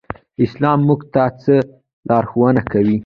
[0.45, 1.55] اسلام موږ ته څه
[2.07, 2.97] لارښوونه کوي؟